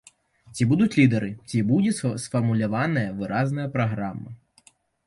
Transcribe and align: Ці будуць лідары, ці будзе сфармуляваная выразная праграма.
Ці 0.55 0.65
будуць 0.71 0.95
лідары, 0.99 1.29
ці 1.49 1.61
будзе 1.73 2.09
сфармуляваная 2.25 3.07
выразная 3.21 3.67
праграма. 3.79 4.29